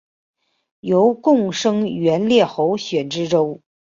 [0.79, 3.61] 由贡生援例候选知州。